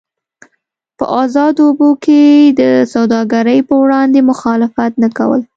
[0.97, 2.21] په ازادو اوبو کې
[2.59, 2.61] د
[2.93, 5.41] سوداګرۍ پر وړاندې مخالفت نه کول.